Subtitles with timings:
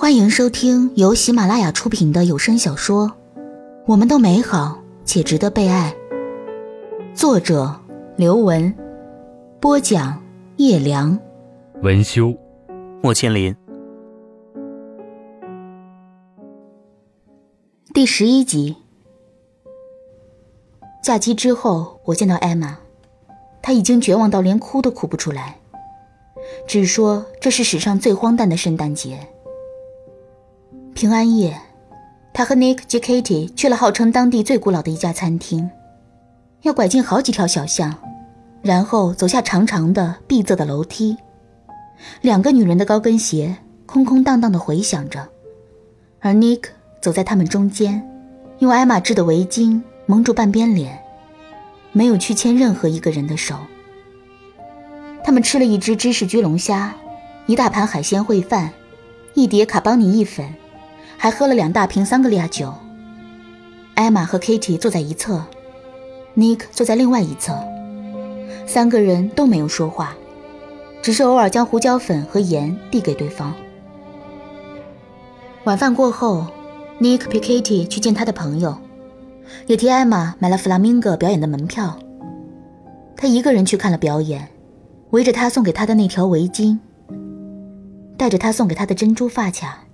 [0.00, 3.06] 欢迎收听由喜马拉雅出品的有声小说
[3.84, 5.94] 《我们都美好且值得被爱》，
[7.14, 7.78] 作者
[8.16, 8.74] 刘文，
[9.60, 10.18] 播讲
[10.56, 11.20] 叶良，
[11.82, 12.34] 文修，
[13.02, 13.54] 莫千林。
[17.92, 18.74] 第十一集。
[21.04, 22.78] 假期之后，我见到艾玛，
[23.60, 25.58] 她已经绝望到连哭都哭不出来，
[26.66, 29.28] 只说这是史上最荒诞的圣诞节。
[31.00, 31.58] 平安夜，
[32.30, 35.70] 他和 Nick 及 Katie 去了号称当地最古老的一家餐厅，
[36.60, 37.96] 要拐进好几条小巷，
[38.60, 41.16] 然后走下长长的闭塞的楼梯。
[42.20, 45.26] 两个女人的高跟鞋空空荡荡的回响着，
[46.20, 46.64] 而 Nick
[47.00, 48.06] 走在他们中间，
[48.58, 51.02] 用艾玛织的围巾蒙住半边脸，
[51.92, 53.56] 没有去牵任何一个人的手。
[55.24, 56.94] 他们吃了一只芝士焗龙虾，
[57.46, 58.70] 一大盘海鲜烩饭，
[59.32, 60.46] 一碟卡邦尼意粉。
[61.22, 62.72] 还喝了两大瓶桑格利亚酒。
[63.94, 65.44] 艾玛和 Kitty 坐在一侧
[66.34, 67.62] ，Nick 坐在另外一侧，
[68.66, 70.14] 三个人都没有说话，
[71.02, 73.54] 只是偶尔将胡椒粉和盐递给对方。
[75.64, 76.46] 晚饭过后
[76.98, 78.74] ，Nick 陪 Kitty 去见他的朋友，
[79.66, 81.98] 也替艾玛买了弗拉明戈表演的门票。
[83.14, 84.48] 他一个人去看了表演，
[85.10, 86.78] 围着他送给他的那条围巾，
[88.16, 89.84] 带着他送给他的珍珠发卡。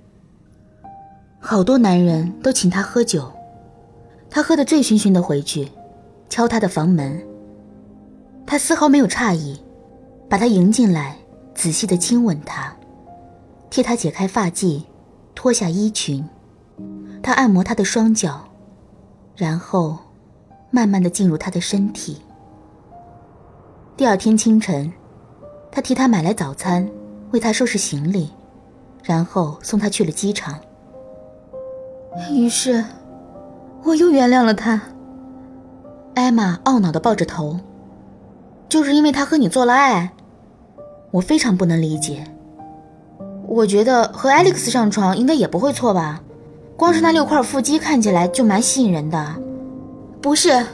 [1.48, 3.30] 好多男人都请他喝酒，
[4.28, 5.70] 他喝得醉醺醺的回去，
[6.28, 7.22] 敲他的房门。
[8.44, 9.56] 他丝毫没有诧异，
[10.28, 11.16] 把他迎进来，
[11.54, 12.76] 仔细的亲吻他，
[13.70, 14.82] 替他解开发髻，
[15.36, 16.28] 脱下衣裙。
[17.22, 18.40] 他按摩他的双脚，
[19.36, 19.96] 然后
[20.72, 22.20] 慢慢的进入他的身体。
[23.96, 24.92] 第二天清晨，
[25.70, 26.90] 他替他买来早餐，
[27.30, 28.30] 为他收拾行李，
[29.04, 30.58] 然后送他去了机场。
[32.32, 32.84] 于是，
[33.84, 34.80] 我又原谅了他。
[36.14, 37.60] 艾玛懊恼的抱着头，
[38.68, 40.12] 就是因为他和你做了爱。
[41.10, 42.24] 我非常不能理解。
[43.46, 46.20] 我觉得和 Alex 上床应该也不会错吧？
[46.76, 49.36] 光是那六块腹肌看起来就蛮吸引人的。
[50.20, 50.66] 不是，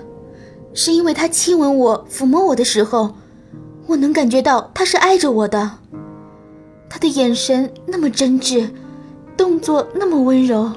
[0.72, 3.14] 是因为他亲吻我、抚摸我的时候，
[3.86, 5.72] 我能感觉到他是爱着我的。
[6.88, 8.70] 他的眼神那么真挚，
[9.36, 10.70] 动作那么温柔。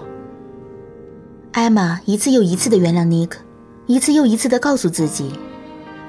[1.55, 3.39] 艾玛一次又一次的原谅尼克，
[3.87, 5.31] 一次又一次的告诉自己，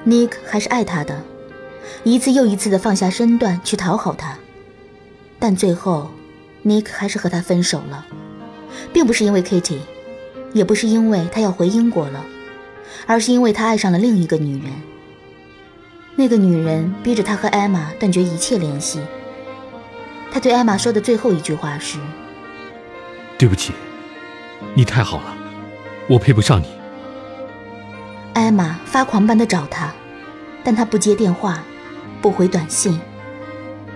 [0.03, 1.23] 尼克还是爱她的，
[2.03, 4.37] 一次又一次的放下身段去讨好他，
[5.39, 6.11] 但最后，
[6.63, 8.05] 尼克还是和他分手了，
[8.91, 9.77] 并不是因为 Kitty，
[10.51, 12.25] 也不是因为他要回英国了，
[13.05, 14.73] 而是因为他爱上了另一个女人。
[16.17, 18.99] 那个女人逼着他和艾玛断绝一切联系。
[20.29, 21.99] 他对艾玛说的最后一句话是
[23.39, 23.71] ：“对不起，
[24.73, 25.35] 你太好了。”
[26.09, 26.67] 我配不上你。
[28.33, 29.91] 艾玛发狂般的找他，
[30.63, 31.63] 但他不接电话，
[32.21, 32.99] 不回短信。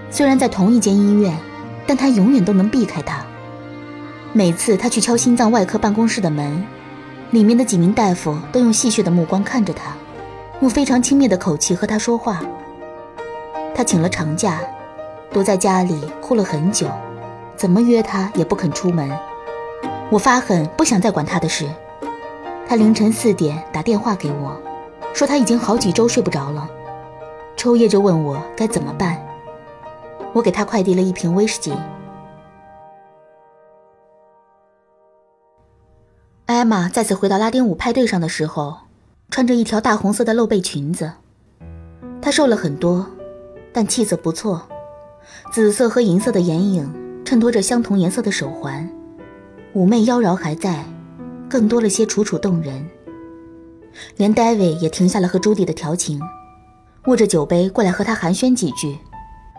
[0.10, 1.38] 虽然在同一间医院，
[1.88, 3.26] 但他永远都能避开他。
[4.34, 6.66] 每次他去敲心脏外科办公室的门，
[7.30, 9.94] 里面的几名大夫都用戏谑的目光看着他，
[10.60, 12.42] 用非常轻蔑的口气和他说话。
[13.74, 14.60] 他请了长假，
[15.32, 16.88] 躲在家里哭了很久，
[17.56, 19.10] 怎么约他也不肯出门。
[20.12, 21.66] 我发狠，不想再管他的事。
[22.68, 24.62] 他凌晨四点打电话给我，
[25.14, 26.70] 说他已经好几周睡不着了，
[27.56, 29.26] 抽噎着问我该怎么办。
[30.34, 31.74] 我给他快递了一瓶威士忌。
[36.46, 38.80] 艾玛再次回到拉丁舞派对上的时候，
[39.30, 41.14] 穿着一条大红色的露背裙子。
[42.22, 43.08] 她瘦了很多，
[43.72, 44.62] 但气色不错，
[45.54, 48.90] 紫色和银色的眼影衬托着相同颜色的手环，
[49.74, 50.84] 妩媚妖娆还在。
[51.50, 52.88] 更多了些楚楚动人，
[54.16, 56.18] 连 David 也停下了和朱迪的调情，
[57.08, 58.98] 握着酒杯过来和他寒暄几句，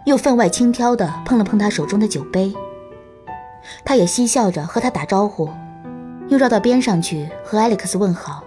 [0.07, 2.51] 又分外轻佻地碰了碰他手中的酒杯。
[3.85, 5.51] 他也嬉笑着和他打招呼，
[6.29, 8.43] 又绕到边上去和 Alex 问好。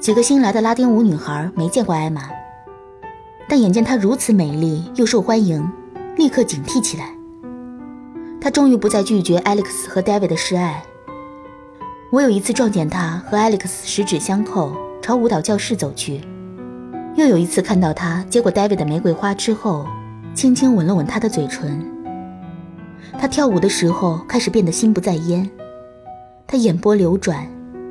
[0.00, 2.30] 几个新来的拉丁舞女孩没见过艾玛，
[3.46, 5.70] 但眼见她如此美丽又受欢迎，
[6.16, 7.15] 立刻警惕起来。
[8.46, 10.80] 他终于不再拒绝 Alex 和 David 的示爱。
[12.12, 14.72] 我有一次撞见他和 Alex 十指相扣
[15.02, 16.20] 朝舞蹈教室走去，
[17.16, 19.84] 又有一次看到他接过 David 的玫瑰花之后，
[20.32, 21.84] 轻轻吻了吻他的嘴唇。
[23.18, 25.50] 他跳舞的时候开始变得心不在焉，
[26.46, 27.44] 他眼波流转，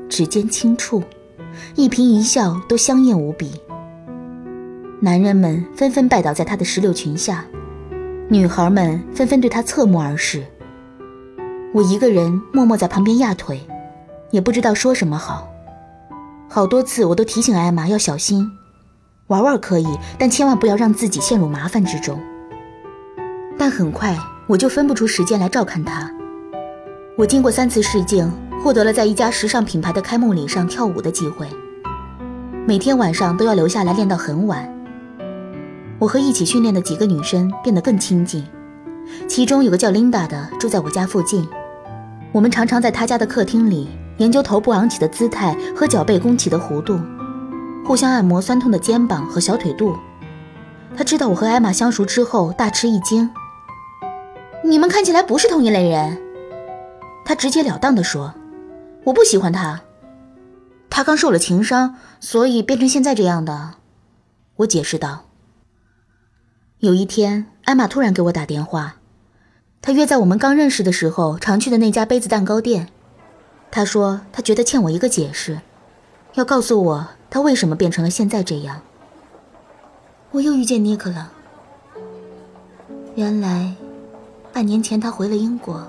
[0.08, 1.04] 指尖轻触，
[1.76, 3.60] 一颦一笑都香艳无比。
[5.02, 7.44] 男人们纷纷拜倒在他的石榴裙下，
[8.28, 10.44] 女孩们纷纷对他侧目而视，
[11.72, 13.62] 我一个人默默在旁边压腿，
[14.32, 15.48] 也不知道说什么好。
[16.50, 18.50] 好多次我都提醒艾玛要小心，
[19.28, 19.88] 玩玩可以，
[20.18, 22.20] 但千万不要让自己陷入麻烦之中。
[23.60, 24.18] 但很快
[24.48, 26.12] 我就分不出时间来照看她。
[27.16, 28.30] 我经过三次试镜，
[28.64, 31.48] 获得了在一家时尚品牌的开幕礼上跳舞的机会。
[32.66, 34.75] 每天晚上都要留下来练到很晚。
[36.06, 38.46] 我和一起训练的几个女生变得更亲近，
[39.28, 41.48] 其中有个叫琳达的住在我家附近。
[42.32, 47.00] 我们常常在他家的客厅里研究头部昂起的姿态和脚背弓起的弧度，
[47.84, 49.96] 互相按摩酸痛的肩膀和小腿肚。
[50.96, 53.28] 他知道我和艾玛相熟之后，大吃一惊
[54.64, 56.22] ：“你们看起来不是同一类人。”
[57.26, 58.36] 他直截了当地说
[59.06, 59.82] ：“我不喜欢他，
[60.88, 63.78] 他刚受了情伤，所以变成现在这样的。”
[64.58, 65.24] 我解释道。
[66.80, 68.98] 有一天，艾玛突然给我打电话。
[69.82, 72.90] 她约在我们刚认识的时候常去的那家杯子蛋糕店。
[73.72, 75.62] 她说她觉得欠我一个解释，
[76.34, 78.82] 要告诉我她为什么变成了现在这样。
[80.32, 81.32] 我又遇见尼克了。
[83.16, 83.74] 原来，
[84.52, 85.88] 半年前他回了英国，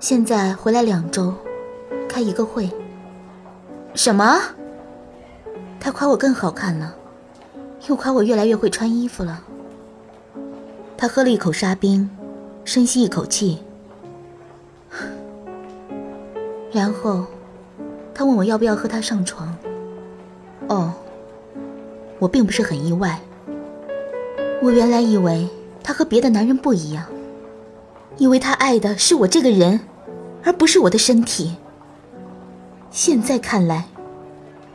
[0.00, 1.32] 现在回来两周，
[2.08, 2.68] 开一个会。
[3.94, 4.40] 什么？
[5.78, 6.96] 他夸我更好看了，
[7.88, 9.42] 又夸我越来越会穿衣服了。
[10.96, 12.08] 他喝了一口沙冰。
[12.62, 13.58] 深吸一口气，
[16.70, 17.24] 然后
[18.14, 19.56] 他问我要不要和他上床。
[20.68, 20.92] 哦，
[22.18, 23.18] 我并不是很意外。
[24.62, 25.48] 我原来以为
[25.82, 27.06] 他和别的男人不一样，
[28.18, 29.80] 以为他爱的是我这个人，
[30.44, 31.56] 而不是我的身体。
[32.90, 33.86] 现在看来，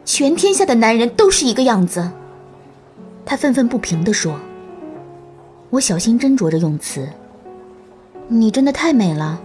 [0.03, 2.09] 全天下的男人都是一个样子。
[3.25, 4.39] 他愤愤不平地说。
[5.71, 7.09] 我小心斟酌着用词。
[8.27, 9.39] 你真的太美了，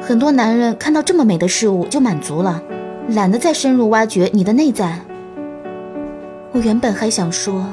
[0.00, 2.62] 很多男人看到这么美的事物就满足了，
[3.08, 4.98] 懒得再深入挖掘你的内在。
[6.52, 7.66] 我原本还想说，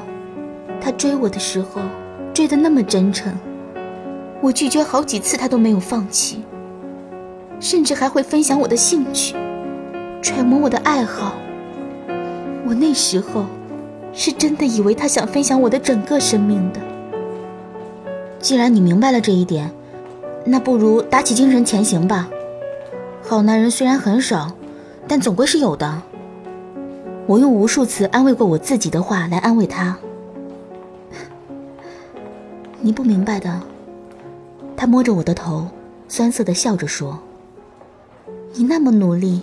[0.80, 1.80] 他追我的时候
[2.32, 3.32] 追得那么真诚，
[4.40, 6.44] 我拒绝好几次他都没有放弃，
[7.58, 9.34] 甚至还会分享我的兴趣，
[10.22, 11.34] 揣摩我的爱好。
[12.66, 13.46] 我那时候
[14.12, 16.80] 是真的以为他想分享我的整个生命的。
[18.40, 19.70] 既然你明白了这一点。
[20.42, 22.28] 那不如打起精神前行吧。
[23.22, 24.50] 好男人虽然很少，
[25.06, 26.00] 但总归是有的。
[27.26, 29.98] 我用无数次安慰过我自己的话来安慰他。
[32.80, 33.60] 你不明白的。
[34.76, 35.68] 他摸着我的头，
[36.08, 37.18] 酸涩的笑着说
[38.56, 39.42] ：“你那么努力，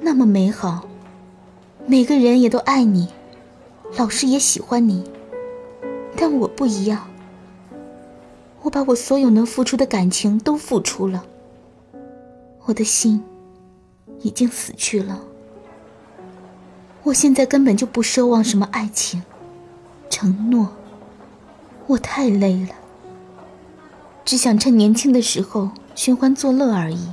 [0.00, 0.86] 那么美好，
[1.86, 3.08] 每个人也都爱你，
[3.96, 5.04] 老师也喜欢你，
[6.16, 7.08] 但我不一样。”
[8.62, 11.24] 我把我所有能付出的感情都付出了，
[12.64, 13.22] 我的心
[14.20, 15.20] 已经死去了。
[17.04, 19.22] 我现在根本就不奢望什么爱情、
[20.10, 20.68] 承诺，
[21.86, 22.74] 我太累了，
[24.24, 27.08] 只想趁年轻的时候寻欢作乐而已。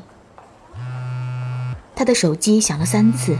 [1.96, 3.38] 他的手机响了三次，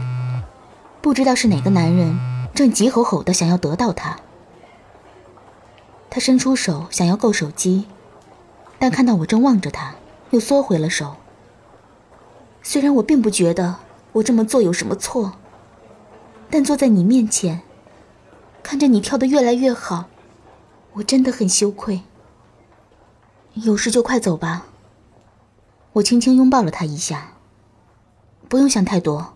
[1.02, 2.16] 不知道是哪个男人
[2.56, 4.18] 正急吼吼的想要得到他。
[6.08, 7.86] 他伸出手想要够手机。
[8.78, 9.94] 但看到我正望着他，
[10.30, 11.16] 又缩回了手。
[12.62, 13.76] 虽然我并不觉得
[14.12, 15.32] 我这么做有什么错，
[16.50, 17.62] 但坐在你面前，
[18.62, 20.06] 看着你跳得越来越好，
[20.94, 22.02] 我真的很羞愧。
[23.54, 24.66] 有事就快走吧。
[25.94, 27.32] 我轻轻拥抱了他一下。
[28.48, 29.34] 不用想太多，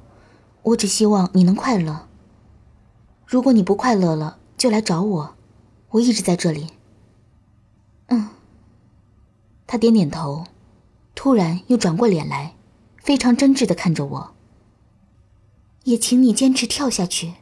[0.62, 2.06] 我只希望你能快乐。
[3.30, 5.37] 如果你不快乐了，就来找我，
[5.90, 6.66] 我一直在这里。
[8.08, 8.26] 嗯。
[9.68, 10.46] 他点点头，
[11.14, 12.54] 突然又转过脸来，
[13.00, 14.30] 非常真挚的看着我。
[15.84, 17.34] 也请你坚持跳下去。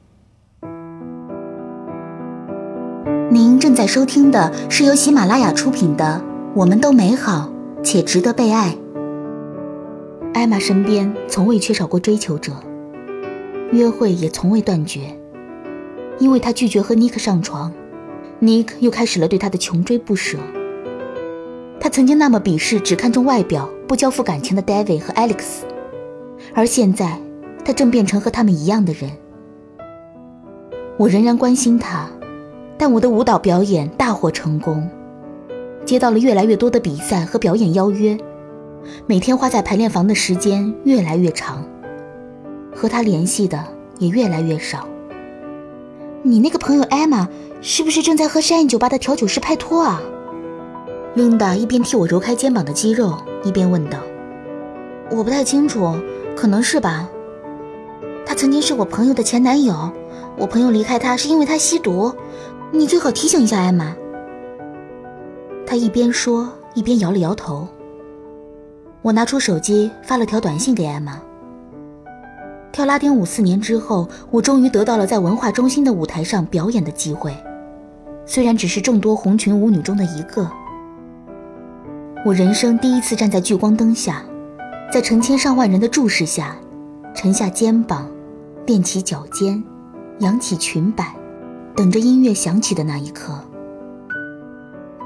[3.30, 6.22] 您正在收听的是由喜马拉雅出品的
[6.54, 7.50] 《我们都美好
[7.82, 8.74] 且值得被爱》。
[10.34, 12.52] 艾玛身边从未缺少过追求者，
[13.72, 15.17] 约会也从未断绝。
[16.18, 17.72] 因为他拒绝和尼克上床，
[18.40, 20.38] 尼克又开始了对他的穷追不舍。
[21.80, 25.60] 他曾经那么鄙视只看重外表、不交付感情的 David 和 Alex，
[26.54, 27.20] 而现在，
[27.64, 29.10] 他正变成和他们一样的人。
[30.96, 32.08] 我仍然关心他，
[32.76, 34.88] 但我的舞蹈表演大获成功，
[35.84, 38.18] 接到了越来越多的比赛和表演邀约，
[39.06, 41.64] 每天花在排练房的时间越来越长，
[42.74, 43.64] 和他联系的
[44.00, 44.88] 也越来越少。
[46.28, 47.26] 你那个朋友 Emma
[47.62, 49.98] 是不是正在和山宴酒吧的调酒师拍拖啊？
[51.14, 53.98] 琳达一边替我揉开肩膀的肌肉，一边问道
[55.10, 55.96] ：“我不太清楚，
[56.36, 57.08] 可能是吧。
[58.26, 59.90] 他曾经是我朋友的前男友，
[60.36, 62.14] 我朋友离开他是因为他吸毒。
[62.70, 63.96] 你最好提醒一下艾玛。”
[65.66, 67.66] 他一边说，一边摇了摇头。
[69.00, 71.22] 我拿出手机发了条短信给艾玛。
[72.70, 77.34] 跳拉丁舞四年之后，我终于得到了在文化中心的舞台上表演的机会，
[78.24, 80.48] 虽然只是众多红裙舞女中的一个。
[82.24, 84.22] 我人生第一次站在聚光灯下，
[84.92, 86.56] 在成千上万人的注视下，
[87.14, 88.06] 沉下肩膀，
[88.66, 89.62] 踮起脚尖，
[90.18, 91.14] 扬起裙摆，
[91.74, 93.38] 等着音乐响起的那一刻。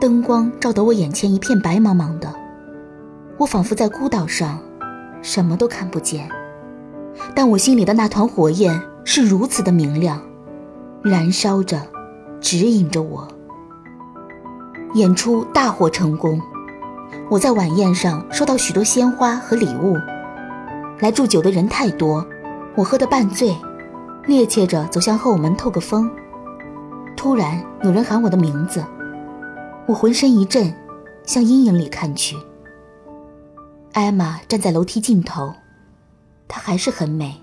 [0.00, 2.34] 灯光照得我眼前一片白茫茫的，
[3.38, 4.58] 我仿佛在孤岛上，
[5.22, 6.28] 什么都看不见。
[7.34, 10.20] 但我心里的那团火焰是如此的明亮，
[11.02, 11.80] 燃烧着，
[12.40, 13.26] 指引着我。
[14.94, 16.40] 演出大获成功，
[17.30, 19.96] 我在晚宴上收到许多鲜花和礼物。
[21.00, 22.24] 来祝酒的人太多，
[22.76, 23.56] 我喝得半醉，
[24.26, 26.10] 趔趄着走向后门透个风。
[27.16, 28.84] 突然有人喊我的名字，
[29.86, 30.72] 我浑身一震，
[31.24, 32.36] 向阴影里看去。
[33.92, 35.52] 艾玛站在楼梯尽头。
[36.54, 37.40] 她还是很美，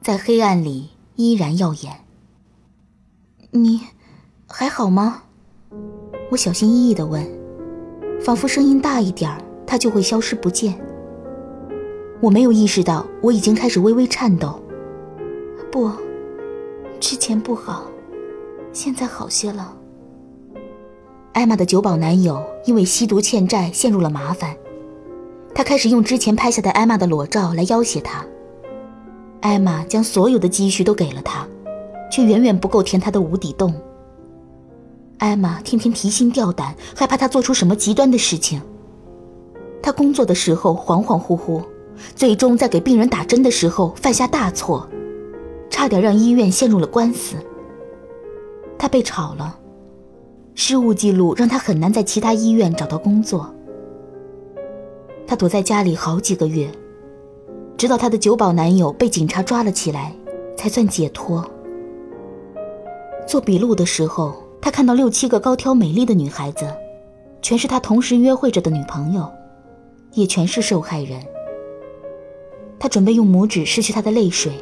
[0.00, 2.04] 在黑暗里依然耀眼。
[3.50, 3.80] 你
[4.46, 5.24] 还好吗？
[6.30, 7.28] 我小心翼翼地问，
[8.20, 10.78] 仿佛声音大一点儿，她就会消失不见。
[12.20, 14.62] 我没有意识到我已经开始微微颤抖。
[15.72, 15.90] 不，
[17.00, 17.90] 之前不好，
[18.72, 19.76] 现在好些了。
[21.32, 24.56] 艾玛的酒保男友因为吸毒欠债陷入了麻烦，
[25.52, 28.24] 他开始用之前拍下的艾玛的裸照来要挟她。
[29.40, 31.46] 艾玛将所有的积蓄都给了他，
[32.10, 33.74] 却远远不够填他的无底洞。
[35.18, 38.60] 艾玛天天提心吊胆，害怕他做出什么极端的事情。
[39.82, 41.62] 他工作的时候恍恍惚惚，
[42.14, 44.88] 最终在给病人打针的时候犯下大错，
[45.70, 47.36] 差点让医院陷入了官司。
[48.76, 49.58] 他被炒了，
[50.54, 53.48] 失误记录让他很难在其他医院找到工作。
[55.26, 56.70] 他躲在家里好几个月。
[57.76, 60.14] 直到她的酒保男友被警察抓了起来，
[60.56, 61.44] 才算解脱。
[63.26, 66.66] 做笔录的时候，他看到六七个高挑美丽的女孩子，
[67.42, 69.28] 全是他同时约会着的女朋友，
[70.12, 71.20] 也全是受害人。
[72.78, 74.52] 他准备用拇指拭去她的泪水，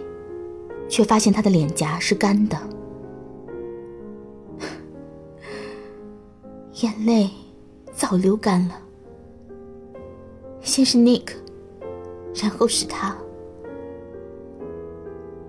[0.88, 2.56] 却发现她的脸颊是干的，
[6.80, 7.28] 眼泪
[7.92, 8.74] 早流干了。
[10.62, 11.43] 先是 Nick。
[12.34, 13.16] 然后是他，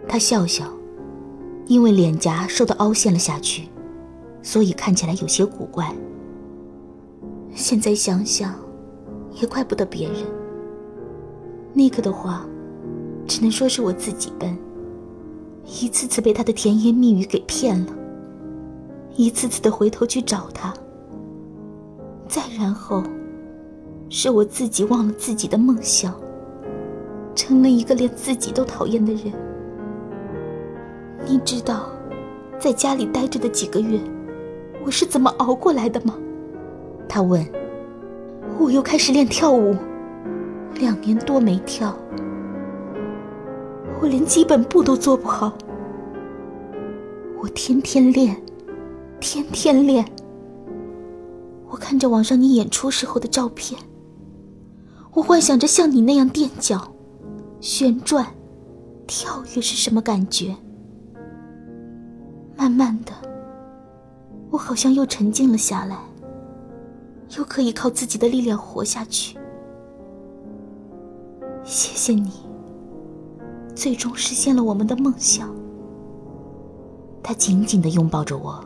[0.07, 0.71] 他笑笑，
[1.65, 3.67] 因为脸颊受到凹陷了下去，
[4.43, 5.93] 所以看起来有些古怪。
[7.53, 8.53] 现在想想，
[9.41, 10.17] 也怪不得别人。
[11.73, 12.45] 那个的话，
[13.27, 14.55] 只能说是我自己笨，
[15.65, 17.93] 一次次被他的甜言蜜语给骗了，
[19.15, 20.73] 一次次的回头去找他，
[22.27, 23.01] 再然后，
[24.09, 26.13] 是我自己忘了自己的梦想。
[27.35, 29.33] 成了一个连自己都讨厌的人。
[31.27, 31.89] 你知道，
[32.57, 33.99] 在家里待着的几个月，
[34.85, 36.15] 我是怎么熬过来的吗？
[37.07, 37.45] 他问。
[38.57, 39.75] 我又开始练跳舞，
[40.75, 41.93] 两年多没跳，
[43.99, 45.51] 我连基本步都做不好。
[47.41, 48.41] 我天天练，
[49.19, 50.05] 天天练。
[51.67, 53.77] 我看着网上你演出时候的照片，
[55.13, 56.94] 我幻想着像你那样垫脚。
[57.59, 58.25] 旋转、
[59.07, 60.55] 跳跃是什么感觉？
[62.55, 63.11] 慢慢的，
[64.49, 65.99] 我好像又沉静了下来，
[67.37, 69.37] 又可以靠自己的力量活下去。
[71.63, 72.31] 谢谢你，
[73.75, 75.53] 最终实现了我们的梦想。
[77.23, 78.63] 他紧紧的拥抱着我。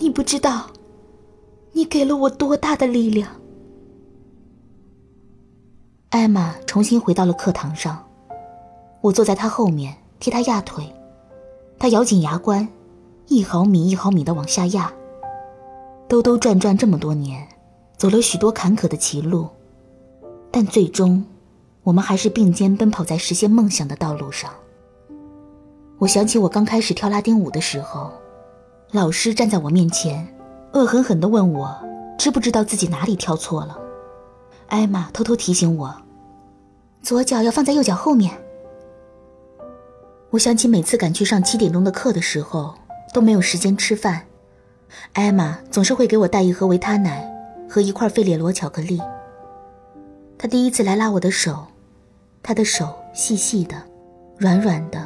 [0.00, 0.66] 你不知道，
[1.72, 3.30] 你给了我多大的力量。
[6.10, 8.02] 艾玛重新回到了课堂上，
[9.02, 10.90] 我坐在她后面替她压腿，
[11.78, 12.66] 她咬紧牙关，
[13.26, 14.90] 一毫米一毫米的往下压。
[16.08, 17.46] 兜兜转转这么多年，
[17.98, 19.48] 走了许多坎坷的歧路，
[20.50, 21.22] 但最终，
[21.82, 24.50] 我们还是并肩奔跑在实现梦想的道路上。
[25.98, 28.10] 我想起我刚开始跳拉丁舞的时候，
[28.92, 30.26] 老师站在我面前，
[30.72, 31.78] 恶狠狠地问我，
[32.16, 33.78] 知不知道自己哪里跳错了。
[34.68, 35.94] 艾玛偷偷提醒我，
[37.02, 38.32] 左脚要放在右脚后面。
[40.30, 42.74] 我想起每次赶去上七点钟的课的时候，
[43.12, 44.26] 都没有时间吃饭。
[45.14, 47.26] 艾玛总是会给我带一盒维他奶，
[47.68, 49.00] 和一块费列罗巧克力。
[50.36, 51.66] 他第一次来拉我的手，
[52.42, 53.74] 他的手细细的，
[54.36, 55.02] 软软的，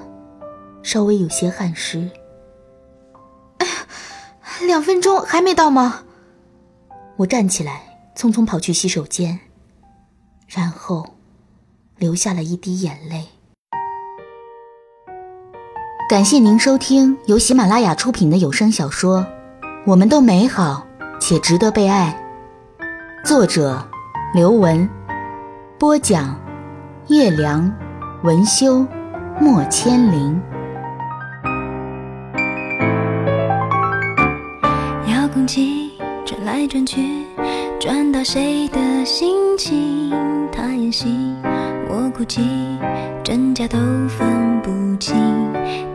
[0.83, 2.11] 稍微有些汗湿。
[3.59, 3.73] 哎呀，
[4.67, 6.03] 两分钟还没到吗？
[7.17, 9.39] 我站起来，匆匆跑去洗手间，
[10.55, 11.15] 然后
[11.97, 13.25] 流下了一滴眼泪。
[16.11, 19.21] 感谢您收听由喜马拉雅出品的有声小说
[19.87, 20.87] 《我们都美好
[21.19, 22.23] 且值得被爱》，
[23.27, 23.83] 作者
[24.35, 24.87] 刘文，
[25.79, 26.39] 播讲
[27.07, 27.73] 叶良，
[28.23, 28.87] 文修，
[29.41, 30.39] 莫千灵。
[35.09, 35.93] 遥控器
[36.27, 37.25] 转来转去，
[37.81, 40.32] 转到谁的心情？
[40.63, 41.09] 他演戏，
[41.89, 42.41] 我哭泣，
[43.25, 43.77] 真假都
[44.07, 45.13] 分不清。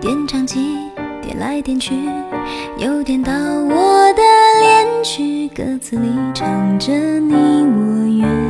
[0.01, 0.75] 点唱机
[1.21, 1.95] 点来点去，
[2.77, 4.21] 又点到我的
[4.59, 8.47] 恋曲，歌词里唱着你我约。